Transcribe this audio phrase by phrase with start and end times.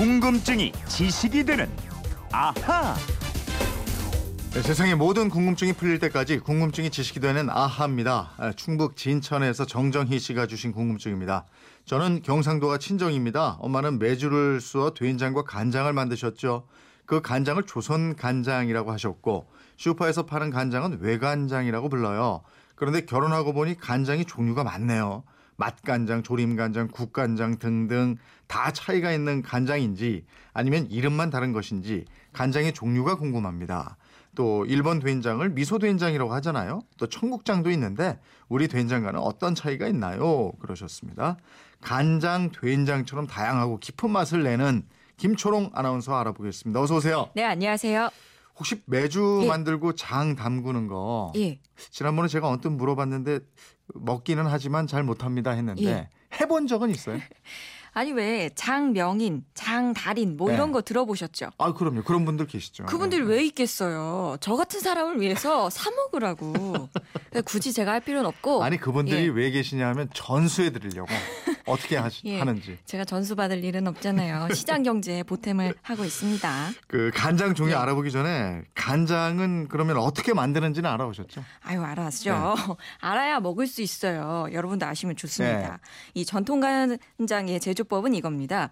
[0.00, 1.68] 궁금증이 지식이 되는
[2.32, 2.94] 아하.
[4.54, 8.30] 네, 세상의 모든 궁금증이 풀릴 때까지 궁금증이 지식이 되는 아하입니다.
[8.38, 11.44] 아, 충북 진천에서 정정희 씨가 주신 궁금증입니다.
[11.84, 13.58] 저는 경상도가 친정입니다.
[13.60, 16.66] 엄마는 메주를 쏘아 된장과 간장을 만드셨죠.
[17.04, 22.40] 그 간장을 조선 간장이라고 하셨고 슈퍼에서 파는 간장은 외간장이라고 불러요.
[22.74, 25.24] 그런데 결혼하고 보니 간장이 종류가 많네요.
[25.60, 28.16] 맛간장, 조림간장, 국간장 등등
[28.46, 33.98] 다 차이가 있는 간장인지 아니면 이름만 다른 것인지 간장의 종류가 궁금합니다.
[34.34, 36.80] 또 일본 된장을 미소 된장이라고 하잖아요.
[36.96, 40.52] 또 청국장도 있는데 우리 된장과는 어떤 차이가 있나요?
[40.60, 41.36] 그러셨습니다.
[41.82, 44.84] 간장, 된장처럼 다양하고 깊은 맛을 내는
[45.18, 46.80] 김초롱 아나운서 알아보겠습니다.
[46.80, 47.28] 어서 오세요.
[47.34, 48.08] 네, 안녕하세요.
[48.58, 49.46] 혹시 매주 예.
[49.48, 51.60] 만들고 장 담그는 거 예.
[51.90, 53.40] 지난번에 제가 언뜻 물어봤는데
[53.94, 56.08] 먹기는 하지만 잘 못합니다 했는데 예.
[56.40, 57.18] 해본 적은 있어요?
[57.92, 60.54] 아니 왜 장명인, 장달인 뭐 네.
[60.54, 61.50] 이런 거 들어보셨죠?
[61.58, 62.84] 아 그럼요 그런 분들 계시죠.
[62.86, 63.28] 그분들이 네.
[63.28, 64.36] 왜 있겠어요?
[64.40, 66.88] 저 같은 사람을 위해서 사 먹으라고.
[67.44, 68.62] 굳이 제가 할 필요는 없고.
[68.62, 69.28] 아니 그분들이 예.
[69.28, 71.08] 왜 계시냐면 전수해 드리려고
[71.70, 72.38] 어떻게 하시, 예.
[72.38, 74.48] 하는지 제가 전수 받을 일은 없잖아요.
[74.54, 76.70] 시장 경제에 보탬을 하고 있습니다.
[76.86, 77.76] 그 간장 종류 예.
[77.76, 81.42] 알아보기 전에 간장은 그러면 어떻게 만드는지는 알아보셨죠?
[81.62, 82.54] 아유 알았죠.
[83.00, 84.46] 알아야 먹을 수 있어요.
[84.52, 85.70] 여러분도 아시면 좋습니다.
[85.70, 85.76] 네.
[86.14, 88.70] 이 전통 간장의 제조법은 이겁니다.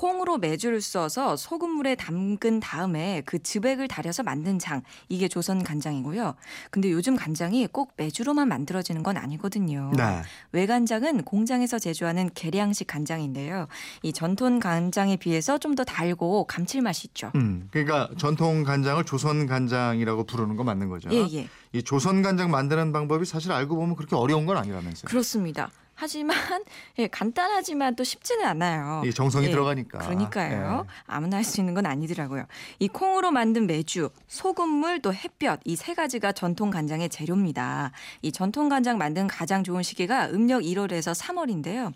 [0.00, 6.34] 콩으로 메주를 써서 소금물에 담근 다음에 그 즙액을 달여서 만든 장 이게 조선 간장이고요.
[6.70, 9.92] 근데 요즘 간장이 꼭 메주로만 만들어지는 건 아니거든요.
[9.96, 10.20] 네.
[10.52, 13.68] 외간장은 공장에서 제조하는 계량식 간장인데요.
[14.02, 17.30] 이 전통 간장에 비해서 좀 더 달고 감칠맛이 있죠.
[17.34, 21.10] 음, 그러니까 전통 간장을 조선 간장이라고 부르는 거 맞는 거죠.
[21.12, 21.48] 예, 예.
[21.74, 25.04] 이 조선 간장 만드는 방법이 사실 알고 보면 그렇게 어려운 건 아니라면서요.
[25.06, 25.70] 그렇습니다.
[25.98, 26.36] 하지만
[26.98, 29.02] 예, 간단하지만 또 쉽지는 않아요.
[29.04, 29.98] 이 정성이 예, 들어가니까.
[29.98, 30.84] 그러니까요.
[30.86, 30.90] 예.
[31.06, 32.44] 아무나 할 수 있는 건 아니더라고요.
[32.80, 37.92] 이 콩으로 만든 메주, 소금물 또 햇볕 이 세 가지가 전통 간장의 재료입니다.
[38.22, 41.92] 이 전통 간장 만든 가장 좋은 시기가 음력 1월에서 3월인데요.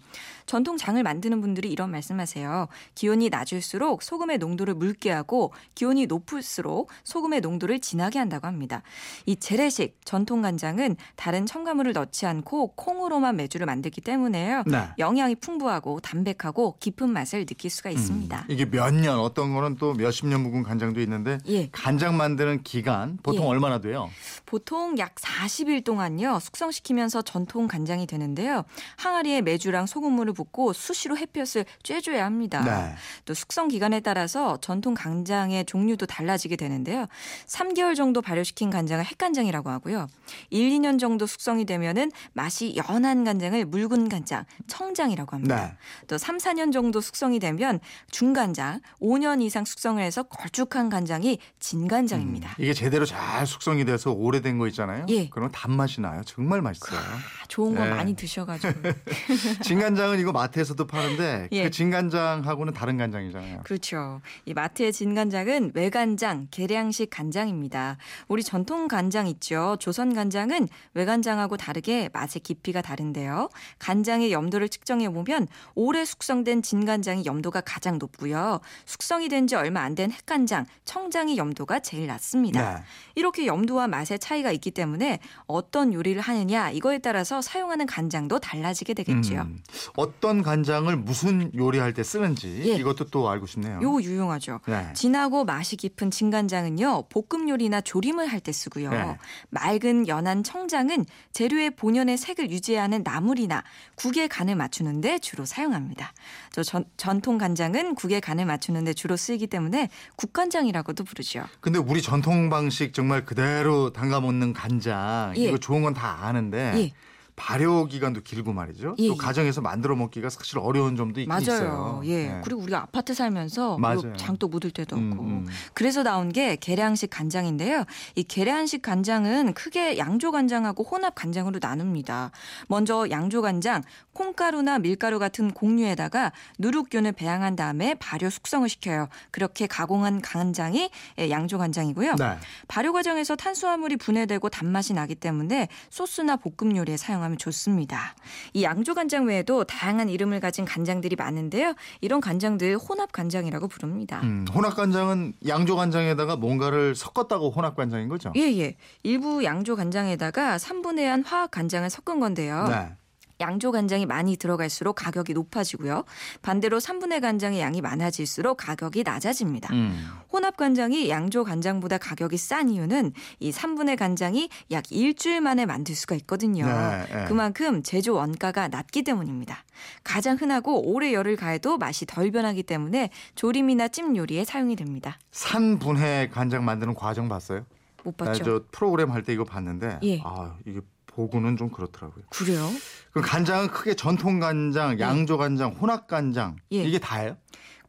[0.46, 2.68] 전통 장을 만드는 분들이 이런 말씀하세요.
[2.94, 8.82] 기온이 낮을수록 소금의 농도를 묽게 하고 기온이 높을수록 소금의 농도를 진하게 한다고 합니다.
[9.26, 14.62] 이 재래식 전통 간장은 다른 첨가물을 넣지 않고 콩으로만 메주를 만들 기 때문에요.
[14.66, 14.88] 네.
[14.98, 18.46] 영양이 풍부하고 담백하고 깊은 맛을 느낄 수가 있습니다.
[18.48, 21.68] 이게 몇 년, 어떤 거는 또 몇십 년 묵은 간장도 있는데 예.
[21.70, 23.48] 간장 만드는 기간 보통 예.
[23.48, 24.08] 얼마나 돼요?
[24.46, 28.64] 보통 약 40일 동안요 숙성시키면서 전통 간장이 되는데요.
[28.96, 32.62] 항아리에 메주랑 소금물을 붓고 수시로 햇볕을 쬐줘야 합니다.
[32.64, 32.94] 네.
[33.24, 37.06] 또 숙성 기간에 따라서 전통 간장의 종류도 달라지게 되는데요.
[37.46, 40.06] 3개월 정도 발효시킨 간장을 핵간장이라고 하고요.
[40.50, 45.66] 1, 2년 정도 숙성이 되면은 맛이 연한 간장을 묽은 간장, 청장이라고 합니다.
[45.66, 46.06] 네.
[46.06, 47.80] 또 3, 4년 정도 숙성이 되면
[48.10, 52.56] 중간장, 5년 이상 숙성을 해서 걸쭉한 간장이 진간장입니다.
[52.58, 55.06] 이게 제대로 잘 숙성이 돼서 오래된 거 있잖아요.
[55.08, 55.28] 예.
[55.28, 56.22] 그러면 단맛이 나요.
[56.24, 56.98] 정말 맛있어요.
[57.00, 57.90] 아, 좋은 거 네.
[57.90, 58.72] 많이 드셔가지고.
[59.64, 61.64] 진간장은 이거 마트에서도 파는데 예.
[61.64, 63.62] 그 진간장하고는 다른 간장이잖아요.
[63.64, 64.20] 그렇죠.
[64.44, 67.96] 이 마트의 진간장은 외간장, 계량식 간장입니다.
[68.28, 69.76] 우리 전통 간장 있죠.
[69.80, 73.48] 조선 간장은 외간장하고 다르게 맛의 깊이가 다른데요.
[73.78, 78.60] 간장의 염도를 측정해 보면 오래 숙성된 진간장이 염도가 가장 높고요.
[78.86, 82.74] 숙성이 된 지 얼마 안 된 핵간장, 청장의 염도가 제일 낮습니다.
[82.76, 82.82] 네.
[83.16, 89.40] 이렇게 염도와 맛의 차이가 있기 때문에 어떤 요리를 하느냐 이거에 따라서 사용하는 간장도 달라지게 되겠지요.
[89.42, 89.60] 음,
[89.96, 92.76] 어떤 간장을 무슨 요리할 때 쓰는지 예.
[92.76, 93.80] 이것도 또 알고 싶네요.
[93.82, 94.60] 요거 유용하죠.
[94.66, 94.92] 네.
[94.94, 98.90] 진하고 맛이 깊은 진간장은요 볶음 요리나 조림을 할 때 쓰고요.
[98.90, 99.18] 네.
[99.50, 103.59] 맑은 연한 청장은 재료의 본연의 색을 유지하는 나물이나
[103.94, 106.12] 국의 간을 맞추는데 주로 사용합니다.
[106.52, 111.44] 저 전, 전통 간장은 국의 간을 맞추는데 주로 쓰이기 때문에 국간장이라고도 부르죠.
[111.60, 115.42] 근데 우리 전통 방식 정말 그대로 담가 먹는 간장 예.
[115.42, 116.92] 이거 좋은 건 다 아는데 예.
[117.36, 118.96] 발효 기간도 길고 말이죠.
[118.98, 119.16] 예, 또 예.
[119.16, 121.42] 가정에서 만들어 먹기가 사실 어려운 점도 있긴 맞아요.
[121.42, 122.02] 있어요.
[122.04, 122.28] 예.
[122.28, 122.40] 네.
[122.44, 124.16] 그리고 우리가 아파트 살면서 맞아요.
[124.16, 125.24] 장도 묻을 때도 음, 없고.
[125.24, 125.46] 음.
[125.72, 127.84] 그래서 나온 게 계량식 간장인데요.
[128.16, 132.32] 이 계량식 간장은 크게 양조 간장하고 혼합 간장으로 나눕니다.
[132.66, 139.08] 먼저 양조 간장, 콩가루나 밀가루 같은 곡류에다가 누룩균을 배양한 다음에 발효 숙성을 시켜요.
[139.30, 142.16] 그렇게 가공한 간장이 예, 양조 간장이고요.
[142.16, 142.36] 네.
[142.68, 148.14] 발효 과정에서 탄수화물이 분해되고 단맛이 나기 때문에 소스나 볶음 요리에 사용 하면 좋습니다.
[148.52, 151.74] 이 양조 간장 외에도 다양한 이름을 가진 간장들이 많은데요.
[152.00, 154.20] 이런 간장들 혼합 간장이라고 부릅니다.
[154.22, 158.32] 음, 혼합 간장은 양조 간장에다가 뭔가를 섞었다고 혼합 간장인 거죠?
[158.36, 158.76] 예, 예.
[159.02, 162.66] 일부 양조 간장에다가 3분의 1 화학 간장을 섞은 건데요.
[162.68, 162.92] 네.
[163.40, 166.04] 양조 간장이 많이 들어갈수록 가격이 높아지고요.
[166.42, 169.72] 반대로 3분의 간장의 양이 많아질수록 가격이 낮아집니다.
[169.74, 170.08] 음.
[170.32, 176.14] 혼합 간장이 양조 간장보다 가격이 싼 이유는 이 3분의 간장이 약 일주일 만에 만들 수가
[176.16, 176.66] 있거든요.
[176.66, 177.24] 네, 네.
[177.26, 179.64] 그만큼 제조 원가가 낮기 때문입니다.
[180.04, 185.18] 가장 흔하고 오래 열을 가해도 맛이 덜 변하기 때문에 조림이나 찜 요리에 사용이 됩니다.
[185.30, 187.64] 산 분해 간장 만드는 과정 봤어요?
[188.04, 188.44] 못나 봤죠?
[188.44, 190.20] 저 프로그램 할 때 이거 봤는데 예.
[190.24, 192.24] 아 이게 보고는 좀 그렇더라고요.
[192.30, 192.70] 그래요?
[193.12, 196.82] 그 간장은 크게 전통 간장, 양조 간장, 혼합 간장 예.
[196.84, 197.36] 이게 다예요?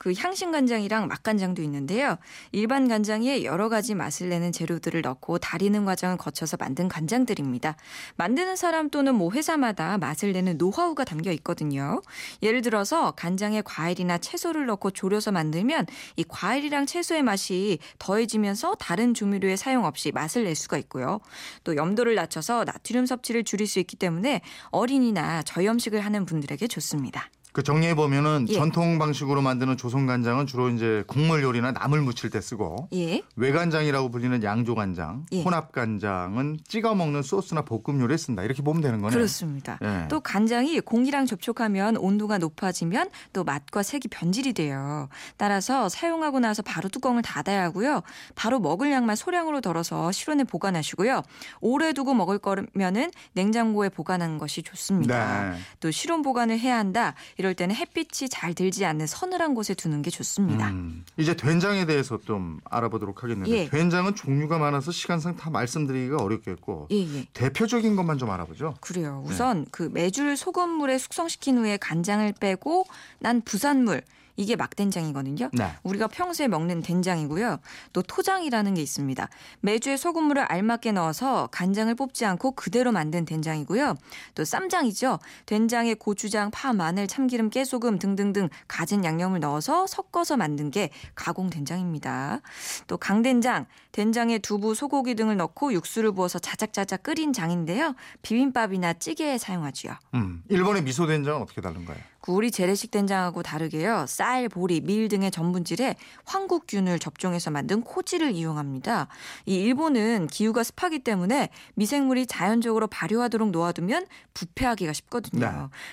[0.01, 2.17] 그 향신 간장이랑 맛간장도 있는데요.
[2.51, 7.75] 일반 간장에 여러 가지 맛을 내는 재료들을 넣고 다리는 과정을 거쳐서 만든 간장들입니다.
[8.15, 12.01] 만드는 사람 또는 뭐 회사마다 맛을 내는 노하우가 담겨 있거든요.
[12.41, 19.55] 예를 들어서 간장에 과일이나 채소를 넣고 졸여서 만들면 이 과일이랑 채소의 맛이 더해지면서 다른 조미료의
[19.55, 21.19] 사용 없이 맛을 낼 수가 있고요.
[21.63, 27.29] 또 염도를 낮춰서 나트륨 섭취를 줄일 수 있기 때문에 어린이나 저염식을 하는 분들에게 좋습니다.
[27.53, 28.53] 그 정리해 보면은 예.
[28.53, 33.21] 전통 방식으로 만드는 조선 간장은 주로 이제 국물 요리나 나물 무칠 때 쓰고 예.
[33.35, 35.43] 외간장이라고 불리는 양조 간장, 예.
[35.43, 38.43] 혼합 간장은 찍어 먹는 소스나 볶음 요리에 쓴다.
[38.43, 39.17] 이렇게 보면 되는 거네요.
[39.17, 39.77] 그렇습니다.
[39.83, 40.07] 예.
[40.07, 45.09] 또 간장이 공기랑 접촉하면 온도가 높아지면 또 맛과 색이 변질이 돼요.
[45.35, 48.01] 따라서 사용하고 나서 바로 뚜껑을 닫아야 하고요.
[48.35, 51.21] 바로 먹을 양만 소량으로 덜어서 실온에 보관하시고요.
[51.59, 55.51] 오래 두고 먹을 거면은 냉장고에 보관하는 것이 좋습니다.
[55.51, 55.57] 네.
[55.81, 57.13] 또 실온 보관을 해야 한다.
[57.41, 60.69] 이럴 때는 햇빛이 잘 들지 않는 서늘한 곳에 두는 게 좋습니다.
[60.69, 63.67] 음, 이제 된장에 대해서 좀 알아보도록 하겠는데 예.
[63.67, 67.25] 된장은 종류가 많아서 시간상 다 말씀드리기가 어렵겠고 예, 예.
[67.33, 68.75] 대표적인 것만 좀 알아보죠.
[68.79, 69.23] 그래요.
[69.25, 69.33] 네.
[69.33, 72.85] 우선 그 메주를 소금물에 숙성시킨 후에 간장을 빼고
[73.17, 74.03] 난 부산물
[74.41, 75.49] 이게 막된장이거든요.
[75.53, 75.71] 네.
[75.83, 77.59] 우리가 평소에 먹는 된장이고요.
[77.93, 79.29] 또 토장이라는 게 있습니다.
[79.61, 83.95] 메주에 소금물을 알맞게 넣어서 간장을 뽑지 않고 그대로 만든 된장이고요.
[84.35, 85.19] 또 쌈장이죠.
[85.45, 92.41] 된장에 고추장, 파, 마늘, 참기름, 깨소금 등등등 가진 양념을 넣어서 섞어서 만든 게 가공 된장입니다.
[92.87, 97.95] 또 강된장, 된장에 두부, 소고기 등을 넣고 육수를 부어서 자작자작 끓인 장인데요.
[98.21, 99.93] 비빔밥이나 찌개에 사용하지요.
[100.15, 101.97] 음, 일본의 미소 된장은 어떻게 다른가요?
[102.21, 104.05] 그 우리 재래식 된장하고 다르게요.
[104.07, 105.95] 쌀, 보리, 밀 등의 전분질에
[106.25, 109.07] 황국균을 접종해서 만든 코지를 이용합니다.
[109.47, 115.45] 이 일본은 기후가 습하기 때문에 미생물이 자연적으로 발효하도록 놓아두면 부패하기가 쉽거든요.
[115.45, 115.51] 네.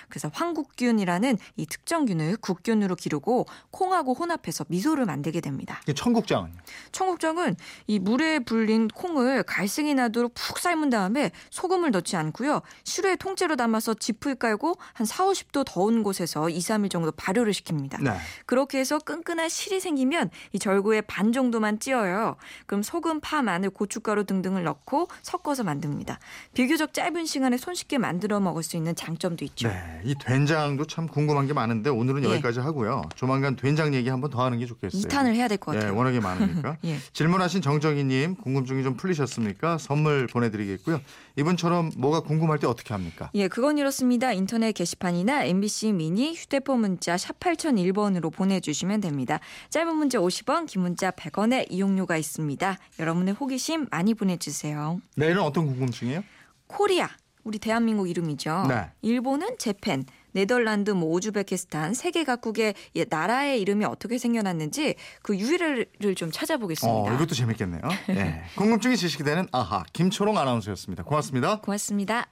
[0.09, 5.81] 그래서 황국균이라는 이 특정균을 국균으로 기르고 콩하고 혼합해서 미소를 만들게 됩니다.
[5.85, 6.55] 이게 청국장은요?
[6.93, 12.61] 청국장은 이 물에 불린 콩을 갈색이 나도록 푹 삶은 다음에 소금을 넣지 않고요.
[12.85, 17.53] 시루에 통째로 담아서 지풀 깔고 한 4, 50도 더운 곳에 서 2, 3일 정도 발효를
[17.53, 18.03] 시킵니다.
[18.03, 18.13] 네.
[18.47, 22.37] 그렇게 해서 끈끈한 실이 생기면 이 절구에 반 정도만 찧어요.
[22.67, 26.19] 그럼 소금, 파, 마늘, 고춧가루 등등을 넣고 섞어서 만듭니다.
[26.55, 29.69] 비교적 짧은 시간에 손쉽게 만들어 먹을 수 있는 장점도 있죠.
[29.69, 32.31] 네, 이 된장도 참 궁금한 게 많은데 오늘은 예.
[32.31, 33.03] 여기까지 하고요.
[33.15, 35.03] 조만간 된장 얘기 한번 더 하는 게 좋겠어요.
[35.03, 35.97] 2탄을 해야 될것 예, 같아요.
[35.97, 36.77] 워낙에 많으니까.
[36.85, 36.99] 예.
[37.13, 39.79] 질문하신 정정희님 궁금증이 좀 풀리셨습니까?
[39.79, 41.01] 선물 보내드리겠고요.
[41.37, 43.31] 이분처럼 뭐가 궁금할 때 어떻게 합니까?
[43.35, 44.33] 예, 그건 이렇습니다.
[44.33, 49.41] 인터넷 게시판이나 MBC 미니 휴대폰 문자 샵 8001번으로 보내주시면 됩니다.
[49.71, 52.79] 짧은 문자 50원, 긴 문자 100원의 이용료가 있습니다.
[52.99, 55.01] 여러분의 호기심 많이 보내주세요.
[55.17, 56.23] 내일은 어떤 궁금증이에요?
[56.67, 57.09] 코리아,
[57.45, 58.67] 우리 대한민국 이름이죠.
[58.69, 58.91] 네.
[59.03, 66.31] 일본은 재팬, 네덜란드, 뭐 오즈베키스탄 세계 각국의 예, 나라의 이름이 어떻게 생겨났는지 그 유래를 좀
[66.31, 67.11] 찾아보겠습니다.
[67.11, 67.81] 어, 이것도 재밌겠네요.
[68.11, 68.43] 예.
[68.57, 71.05] 궁금증이 지식이 되는 아하 김초롱 아나운서였습니다.
[71.05, 71.61] 고맙습니다.
[71.61, 72.29] 고맙습니다.